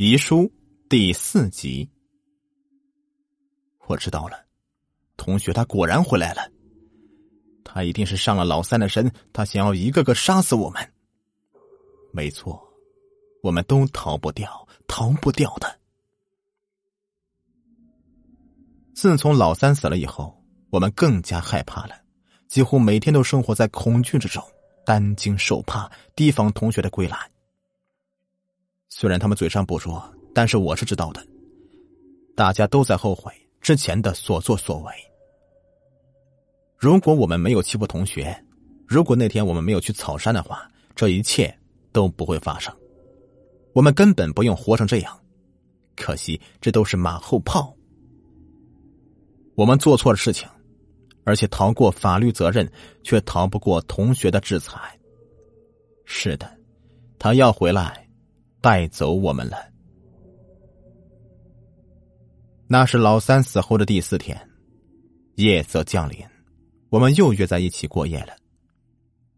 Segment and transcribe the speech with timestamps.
[0.00, 0.48] 遗书
[0.88, 1.90] 第四集，
[3.88, 4.46] 我知道了，
[5.16, 6.52] 同学他果然回来了，
[7.64, 10.92] 他一定是上了老三的身，他想要一个个杀死我们。
[12.12, 12.62] 没错，
[13.42, 15.80] 我们都逃不掉，逃不掉的。
[18.94, 20.40] 自从老三死了以后，
[20.70, 22.00] 我们更加害怕了，
[22.46, 24.40] 几乎每天都生活在恐惧之中，
[24.86, 27.28] 担惊受怕，提防同学的归来。
[29.00, 30.02] 虽然他们嘴上不说，
[30.34, 31.24] 但是我是知道的。
[32.34, 34.92] 大家都在后悔之前的所作所为。
[36.76, 38.36] 如果我们没有欺负同学，
[38.88, 41.56] 如果那天我们没有去草山的话，这一切
[41.92, 42.74] 都不会发生。
[43.72, 45.16] 我们根本不用活成这样。
[45.94, 47.72] 可惜这都是马后炮。
[49.54, 50.48] 我们做错了事情，
[51.22, 52.68] 而且逃过法律责任，
[53.04, 54.76] 却逃不过同学的制裁。
[56.04, 56.52] 是的，
[57.16, 58.07] 他要回来。
[58.60, 59.56] 带走我们了。
[62.66, 64.38] 那是老三死后的第四天，
[65.36, 66.18] 夜色降临，
[66.90, 68.36] 我们又约在一起过夜了。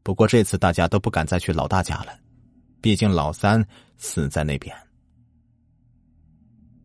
[0.02, 2.18] 不过这次大家都不敢再去老大家了，
[2.80, 3.64] 毕竟老三
[3.96, 4.74] 死在那边，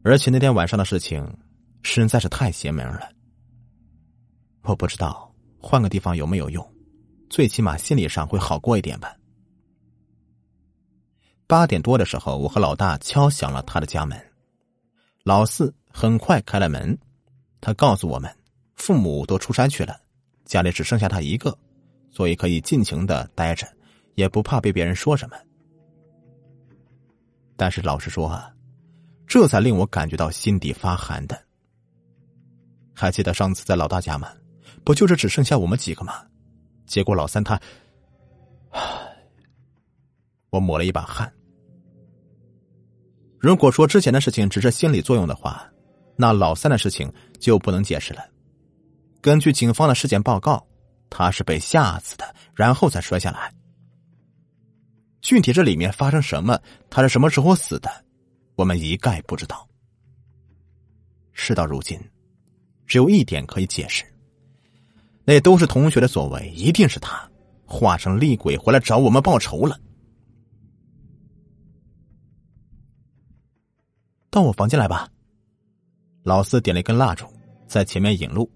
[0.03, 1.25] 而且那天晚上的事情
[1.81, 3.09] 实在是太邪门了。
[4.63, 6.73] 我不知道换个地方有没有用，
[7.29, 9.15] 最起码心理上会好过一点吧。
[11.47, 14.19] 八点多的时候，我和老大敲响了他的家门。
[15.23, 16.97] 老四很快开了门，
[17.61, 18.35] 他告诉我们，
[18.75, 19.99] 父母都出差去了，
[20.45, 21.57] 家里只剩下他一个，
[22.11, 23.67] 所以可以尽情的待着，
[24.15, 25.37] 也不怕被别人说什么。
[27.55, 28.51] 但是老实说啊，
[29.27, 31.39] 这才令我感觉到心底发寒的。
[32.93, 34.31] 还记得上次在老大家吗？
[34.83, 36.25] 不就是只剩下我们几个吗？
[36.85, 37.59] 结果老三他，
[40.55, 41.31] 我抹了一把汗。
[43.37, 45.69] 如果说之前的事情只是心理作用的话，
[46.15, 48.25] 那老三的事情就不能解释了。
[49.21, 50.65] 根据警方的尸检报告，
[51.09, 53.53] 他是被吓死的，然后才摔下来。
[55.21, 57.89] 具体这里面发生什么，他是什么时候死的，
[58.55, 59.67] 我们一概不知道。
[61.33, 61.99] 事到如今，
[62.87, 64.05] 只有一点可以解释：
[65.25, 67.29] 那都是同学的所为，一定是他
[67.65, 69.77] 化成厉鬼回来找我们报仇了。
[74.35, 75.09] 到我房间来吧。
[76.23, 77.25] 老四点了一根蜡烛，
[77.69, 78.51] 在前面引路。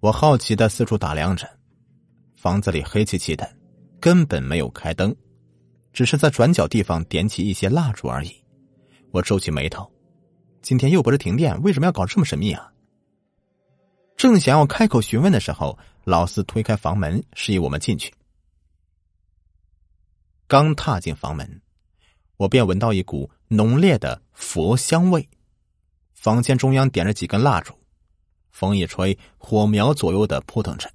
[0.00, 1.48] 我好奇的四处打量着，
[2.36, 3.50] 房子里黑漆漆的，
[3.98, 5.16] 根本没有开灯，
[5.94, 8.34] 只是在转角地方点起一些蜡烛而已。
[9.12, 9.90] 我皱起眉头，
[10.60, 12.70] 今天又不是停电，为什么要搞这么神秘啊？
[14.14, 18.12] 正想要开口询问的时候，老四推开房门，示意我们进去。
[20.46, 21.62] 刚踏进房门。
[22.44, 25.26] 我便闻到一股浓烈的佛香味，
[26.12, 27.72] 房间中央点着几根蜡烛，
[28.50, 30.90] 风一吹，火苗左右的扑腾着。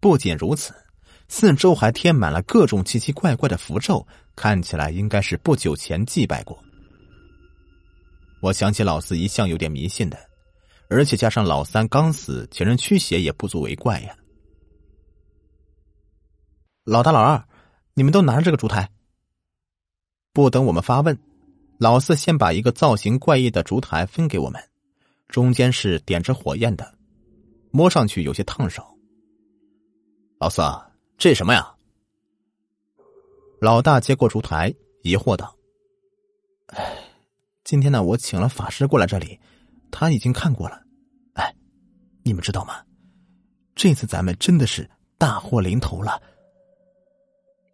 [0.00, 0.74] 不仅如此，
[1.28, 6.58] 四周还贴满了各种奇奇怪怪的符咒，看起来应该是不久前祭拜过。
[8.40, 10.18] 我想起老四一向有点迷信的，
[10.88, 14.16] 而且加上老三刚死，请人驱邪也不足为怪呀。
[16.84, 17.46] 老大、老二，
[17.92, 18.88] 你们都拿着这个烛台。
[20.34, 21.18] 不等我们发问，
[21.78, 24.62] 老四先把一个造型怪异的烛台分给我们，
[25.28, 26.94] 中间是点着火焰的，
[27.70, 28.82] 摸上去有些烫手。
[30.38, 30.62] 老四，
[31.18, 31.74] 这什么呀？
[33.60, 35.54] 老大接过烛台，疑惑道
[36.74, 36.96] ：“哎，
[37.62, 39.38] 今天呢，我请了法师过来这里，
[39.90, 40.82] 他已经看过了。
[41.34, 41.54] 哎，
[42.22, 42.82] 你们知道吗？
[43.74, 46.20] 这次咱们真的是大祸临头了。”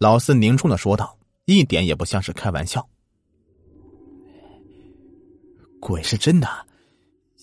[0.00, 1.17] 老四凝重的说道。
[1.56, 2.86] 一点也不像是开玩笑。
[5.80, 6.46] 鬼是真的，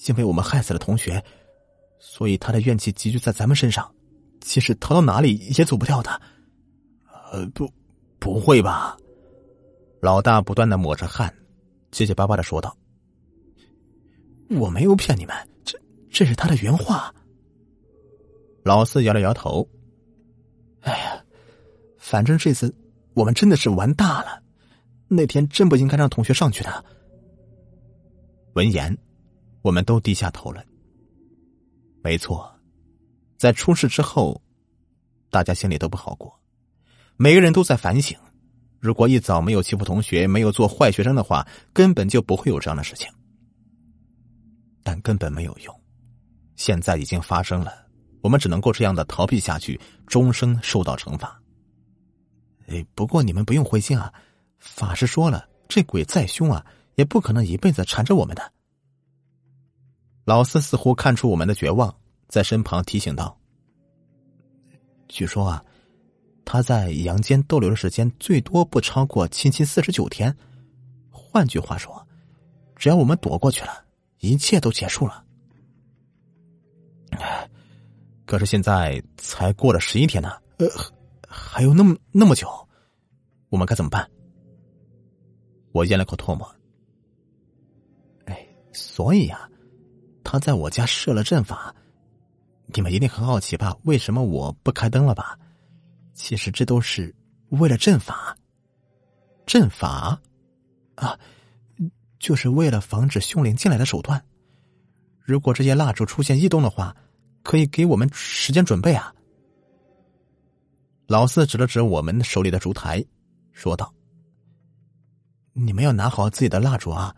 [0.08, 1.24] 因为我们害死了同学，
[1.98, 3.92] 所以他的怨气集聚在咱们身上，
[4.40, 6.22] 即使逃到哪里也走不掉的。
[7.32, 7.68] 呃，不，
[8.20, 8.96] 不会吧？
[10.02, 11.34] 老大不断的抹着汗，
[11.90, 12.78] 结结巴巴的说道
[14.52, 15.80] ：“我没有骗你们，这
[16.12, 17.12] 这是他的原话。”
[18.62, 19.68] 老四摇了摇头
[20.82, 21.26] ：“哎呀，
[21.98, 22.72] 反正这次……”
[23.16, 24.44] 我们真的是玩大了，
[25.08, 26.86] 那天真不应该让同学上去的。
[28.54, 28.96] 闻言，
[29.62, 30.64] 我们都低下头了。
[32.04, 32.54] 没错，
[33.38, 34.42] 在出事之后，
[35.32, 36.38] 大家心里都不好过，
[37.16, 38.18] 每个人都在反省：
[38.80, 43.10] 如果一早没有欺负同学，没有做坏学生的话，根本就不会有这样的事情。
[44.84, 45.74] 但根本没有用，
[46.58, 47.74] 现在已经发生了，
[48.22, 51.42] 我们只能够这样的逃避下去，终生受到惩罚。
[52.68, 54.14] 哎，不过你们不用灰心啊，
[54.60, 56.66] 法师说了，这鬼再凶啊，
[56.96, 58.52] 也不可能一辈子缠着我们的。
[60.24, 61.96] 老四似乎看出我们的绝望，
[62.28, 63.38] 在身旁提醒道
[65.08, 65.64] ：“据说啊，
[66.44, 70.36] 他在阳间逗留的时间最多不超过七七四十九天。
[71.12, 72.08] 换句话说，
[72.76, 73.86] 只要我们躲过去了，
[74.20, 75.24] 一切都结束了。
[78.26, 80.68] 可是现在才过了十一天呢，呃，
[81.38, 82.48] 还有那么那么久，
[83.50, 84.10] 我们该怎么办？”
[85.74, 86.50] 我咽了口唾沫。
[88.26, 89.50] 哎，所以呀。
[90.28, 91.74] 他在我家设了阵法，
[92.74, 93.78] 你们一定很好奇吧？
[93.84, 95.38] 为什么我不开灯了吧？
[96.16, 97.16] 其实这都是
[97.50, 98.36] 为了阵法。
[99.46, 100.20] 阵法
[100.96, 101.18] 啊，
[102.18, 104.26] 就是为了防止凶灵进来的手段。
[105.22, 106.98] 如果这些蜡烛出现异动的话，
[107.44, 109.14] 可以给我们时间准备啊。
[111.08, 113.04] 老四指了指我们手里的烛台，
[113.52, 113.94] 说道
[115.54, 117.16] ：“你们要拿好自己的蜡烛啊，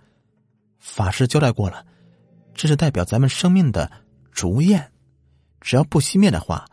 [0.79, 1.85] 法师交代过了。”
[2.53, 3.91] 这是代表咱们生命的
[4.31, 4.91] 烛焰，
[5.61, 6.65] 只要不熄灭的话，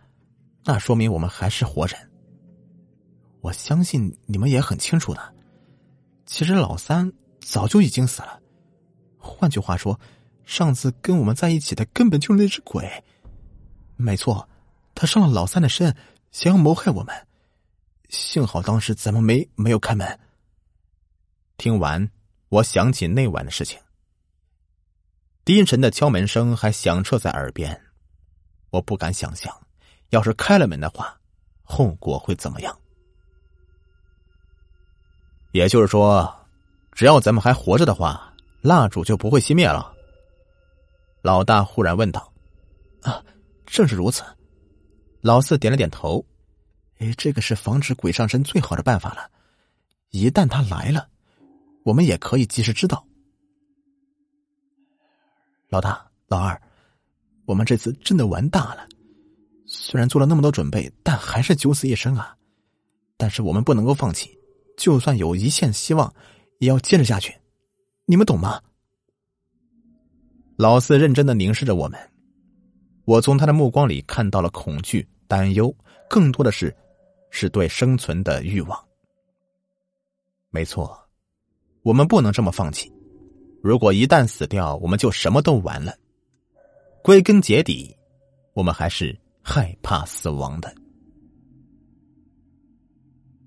[0.64, 2.10] 那说明我们还是活人。
[3.42, 5.34] 我相信你们也很清楚的，
[6.24, 8.40] 其实老三早就已经死了。
[9.18, 10.00] 换句话说，
[10.44, 12.90] 上次跟我们在一起的根本就是那只鬼。
[13.96, 14.48] 没错，
[14.94, 15.94] 他上了老三的身，
[16.34, 17.14] 想要谋害我们。
[18.08, 20.18] 幸好当时咱们没没有开门。
[21.56, 22.10] 听完，
[22.48, 23.80] 我想起那晚的事情。
[25.44, 27.80] 低沉的敲门声还响彻在耳边，
[28.70, 29.56] 我不敢想象，
[30.10, 31.16] 要是开了门的话，
[31.62, 32.76] 后果会怎么样。
[35.52, 36.34] 也就是说，
[36.90, 39.94] 只要咱们还活着的话，蜡烛就不会熄灭了。
[41.22, 42.32] 老大忽然问道
[43.02, 43.24] ：“啊，
[43.66, 44.24] 正是如此。”
[45.24, 46.22] 老四点了点头
[47.00, 49.30] ：“哎，这个是防止鬼上身最好的办法了。
[50.10, 51.08] 一旦他来了，
[51.82, 53.06] 我们也可以及时知道。”
[55.70, 56.60] 老大、老二，
[57.46, 58.86] 我们这次真的玩大了。
[59.64, 62.36] 虽然做了那么多准备，但还是九死一生啊！
[63.16, 64.38] 但是我们不能够放弃，
[64.76, 66.14] 就算有一线希望，
[66.58, 67.34] 也要坚持下去。
[68.04, 68.60] 你们懂吗？
[70.56, 71.98] 老四认真的凝视着我们，
[73.06, 75.74] 我从他的目光里看到了恐惧、担忧，
[76.08, 76.74] 更多的是
[77.30, 78.82] 是对生存的欲望。
[80.50, 80.96] 没错，
[81.82, 82.92] 我们不能这么放弃。
[83.62, 85.96] 如果一旦死掉，我们就什么都完了。
[87.02, 87.96] 归根结底，
[88.52, 90.74] 我们还是害怕死亡的。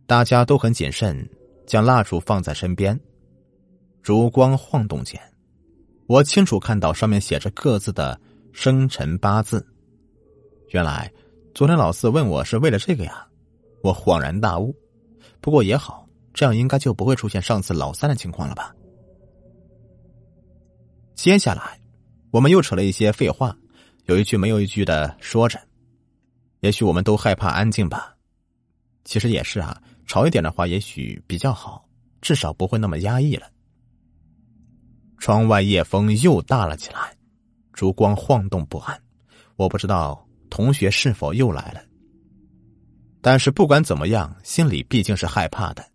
[0.06, 1.30] 大家都很谨慎，
[1.66, 3.00] 将蜡烛放在身边。
[4.02, 5.22] 烛光晃动间，
[6.08, 8.20] 我清楚看到上面写着各自的
[8.54, 9.66] 生辰八字。
[10.70, 11.12] 原来
[11.58, 13.28] 昨天老四问我是为了这个呀，
[13.82, 14.76] 我恍然大悟。
[15.42, 18.76] 不过也好，这样应该就不会出现上次老三的情况了吧。
[21.16, 21.82] 接下来，
[22.30, 23.58] 我们又扯了一些废话，
[24.06, 25.60] 有一句没有一句的说着。
[26.60, 28.16] 也许我们都害怕安静吧。
[29.04, 31.84] 其实也是啊，吵一点的话也许比较好，
[32.22, 33.48] 至少不会那么压抑了。
[35.18, 37.18] 窗外夜风又大了起来，
[37.74, 39.02] 烛光晃动不安。
[39.56, 41.82] 我不知道同学是否又来了，
[43.22, 45.86] 但是不管怎么样，心里毕竟是害怕的。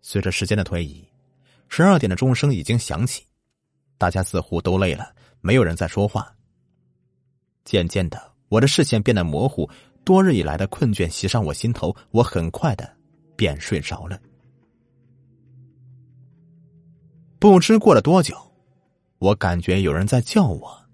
[0.00, 1.06] 随着时间的推移，
[1.68, 3.24] 十二点的钟声已经响起。
[3.98, 6.32] 大家似乎都累了，没有人在说话。
[7.64, 9.68] 渐渐的，我的视线变得模糊，
[10.04, 12.96] 多日以来的困倦袭上我心头，我很快的
[13.36, 14.18] 便睡着了。
[17.40, 18.36] 不知过了多久，
[19.18, 20.87] 我感觉有人在叫我，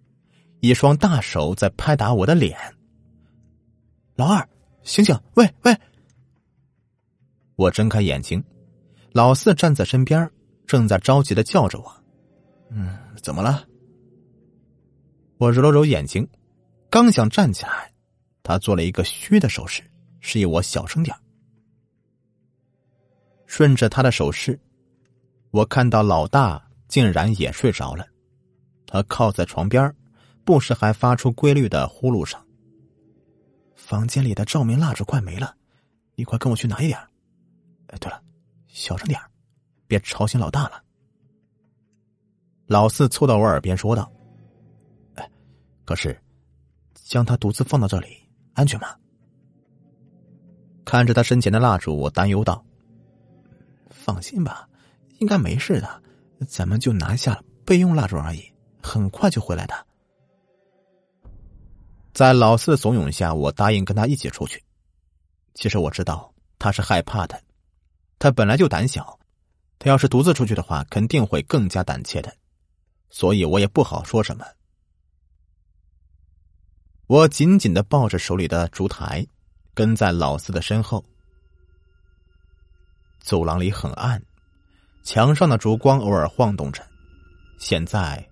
[0.64, 2.59] 一双大手在拍打我的脸。
[4.14, 4.49] 老二，
[4.83, 5.14] 醒醒！
[5.35, 5.76] 喂喂！
[7.56, 8.42] 我睁开眼睛，
[9.12, 10.30] 老四站在身边，
[10.66, 11.94] 正在着急的叫着我。
[12.71, 13.68] 嗯，怎么了？
[15.37, 16.26] 我揉了揉眼睛，
[16.88, 17.92] 刚想站起来，
[18.42, 19.83] 他做了一个嘘的手势，
[20.21, 21.14] 示意我小声点
[23.44, 24.59] 顺着他的手势，
[25.50, 28.06] 我看到老大竟然也睡着了。
[28.87, 29.94] 他靠在床边，
[30.45, 32.41] 不时还发出规律的呼噜声。
[33.75, 35.57] 房间里的照明蜡烛快没了，
[36.15, 36.99] 你快跟我去拿一点。
[37.89, 38.23] 哎，对了，
[38.67, 39.21] 小声点
[39.87, 40.83] 别吵醒老大了。
[42.67, 44.11] 老四凑到我耳边说道
[45.17, 45.31] ：“哎，
[45.85, 46.19] 可是，
[46.95, 48.17] 将他独自放到这里
[48.55, 48.89] 安全吗？”
[50.85, 52.65] 看着他身前的蜡烛，我担忧道
[53.91, 54.69] ：“放心吧，
[55.19, 56.03] 应该没事的。
[56.49, 58.43] 咱们就拿下备用蜡烛而已，
[58.83, 59.75] 很快就回来的。”
[62.14, 64.62] 在老四的怂恿下，我答应跟他一起出去。
[65.52, 67.42] 其实我知道他是害怕的，
[68.21, 69.18] 他本来就胆小，
[69.80, 72.33] 他要是独自出去的话，肯定会更加胆怯的，
[73.11, 74.47] 所以我也不好说什么。
[77.09, 79.26] 我紧紧的抱着手里的烛台，
[79.75, 81.04] 跟在老四的身后。
[83.18, 84.23] 走廊里很暗，
[85.02, 86.80] 墙上的烛光偶尔晃动着。
[87.59, 88.25] 现在，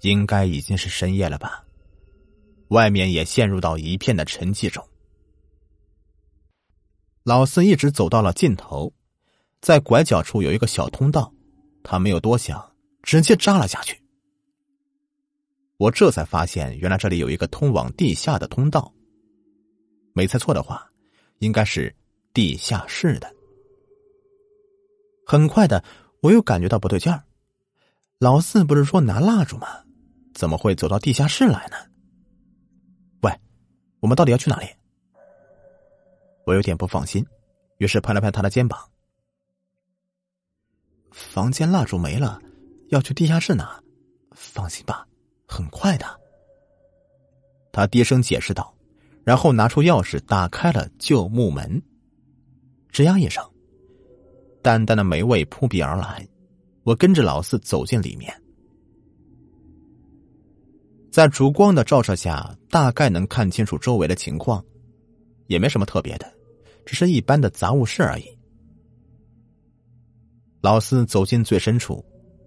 [0.00, 1.65] 应该已经是深夜了吧？
[2.68, 4.86] 外面也陷入到一片的沉寂中。
[7.22, 8.92] 老四一直走到了尽头。
[9.60, 11.32] 在拐角处有一个小通道，
[11.82, 14.00] 他没有多想，直接扎了下去。
[15.78, 18.92] 我这才发现，原来这里有一个通往地下的通道。
[20.12, 20.88] 没猜错的话，
[21.38, 21.92] 应该是
[22.32, 23.34] 地下室的。
[25.26, 25.82] 很快的，
[26.20, 27.24] 我又感觉到不对劲儿。
[28.18, 29.66] 老四不是说拿蜡烛吗？
[30.32, 31.76] 怎么会走到地下室来呢？
[34.06, 34.68] 我们到底要去哪里？
[36.44, 37.26] 我有点不放心，
[37.78, 38.78] 于是拍了拍他的肩膀。
[41.10, 42.40] 房间蜡烛没了，
[42.90, 43.82] 要去地下室拿。
[44.30, 45.04] 放心吧，
[45.48, 46.06] 很快的。
[47.72, 48.72] 他低声解释道，
[49.24, 51.82] 然后拿出钥匙打开了旧木门。
[52.92, 53.44] 吱呀一声，
[54.62, 56.24] 淡淡的霉味扑鼻而来。
[56.84, 58.40] 我跟着老四走进里面，
[61.16, 64.62] 在烛光的照射下，大概能看清楚周围的情况，
[65.46, 66.30] 也没什么特别的，
[66.84, 68.24] 只是一般的杂物室而已。
[70.60, 72.04] 老四走进最深处，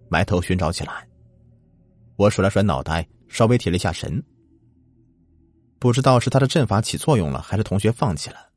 [0.08, 1.08] 埋头寻找起来。
[2.16, 4.24] 我甩了甩脑袋，稍微提了一下神。
[5.80, 8.52] 不知道是他的阵法起作用了，还是同学放弃了。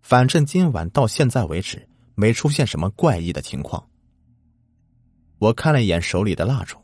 [0.00, 3.86] 反正今晚到现在为止，没出现什么怪异的情况。
[5.38, 6.78] 我看了一眼手里的蜡烛，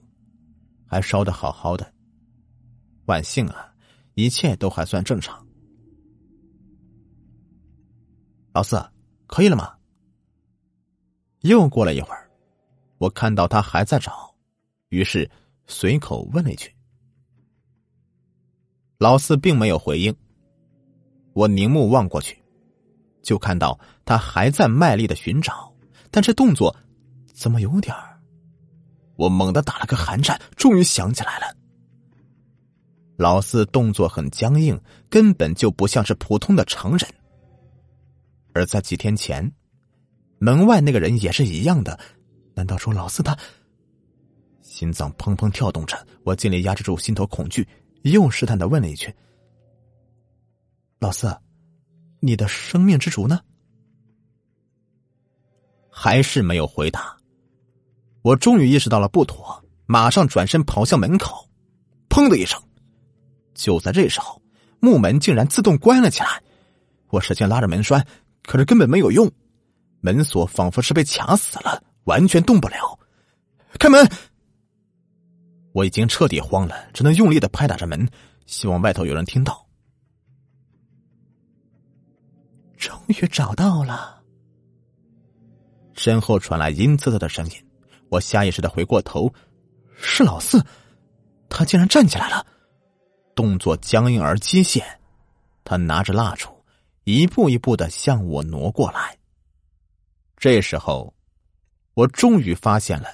[0.86, 1.95] 还烧的好好的。
[3.06, 3.72] 万幸啊，
[4.14, 5.44] 一切都还算正常。
[8.52, 8.82] 老四，
[9.26, 9.74] 可以了吗？
[11.40, 12.30] 又过了一会儿，
[12.98, 14.34] 我看到他还在找，
[14.88, 15.30] 于是
[15.66, 16.74] 随口问了一句。
[18.98, 20.14] 老四并没有回应。
[21.34, 22.42] 我凝目望过去，
[23.22, 25.70] 就看到他还在卖力的寻找，
[26.10, 26.74] 但这动作
[27.34, 28.18] 怎么有点儿……
[29.16, 31.56] 我猛地打了个寒颤，终于想起来了。
[33.16, 37.08] 老四动作很僵硬，根本就不像是普通的成人，
[38.52, 39.50] 而在几天前。
[40.38, 41.98] 门外那个人也是一样的，
[42.54, 43.36] 难道说老四他？
[44.60, 47.66] 心脏砰砰跳动着，我尽力压制住心头恐惧，
[48.02, 49.10] 又试探的问了一句
[51.00, 51.34] ：“老四，
[52.20, 53.40] 你的生命之烛呢？”
[55.88, 57.16] 还是没有回答。
[58.20, 61.48] 我终于意识到了不妥，马上转身跑向门口，
[62.10, 62.62] 砰的一声，
[63.56, 64.40] 就在这时候，
[64.78, 66.40] 木门竟然自动关了起来。
[67.08, 68.06] 我使劲拉着门栓，
[68.44, 69.28] 可是根本没有用。
[70.00, 72.98] 门锁仿佛是被卡死了，完全动不了。
[73.78, 74.08] 开门！
[75.72, 78.08] 我已经彻底慌了，只能用力的拍打着门，
[78.46, 79.66] 希望外头有人听到。
[82.76, 84.22] 终于找到了。
[85.94, 87.52] 身后传来阴恻恻的声音，
[88.10, 89.32] 我下意识的回过头，
[89.96, 90.62] 是老四，
[91.48, 92.46] 他竟然站起来了，
[93.36, 94.82] 动作僵硬而机械。
[95.62, 96.48] 他拿着蜡烛，
[97.04, 99.16] 一步一步的向我挪过来。
[100.36, 101.14] 这时候，
[101.94, 103.08] 我终于发现了，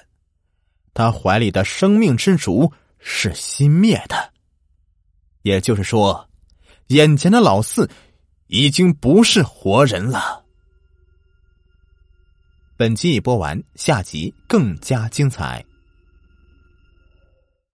[0.93, 4.33] 他怀里的生命之烛是熄灭的，
[5.43, 6.29] 也就是说，
[6.87, 7.89] 眼前的老四
[8.47, 10.43] 已经不是活人了。
[12.75, 15.63] 本集已播完，下集更加精彩。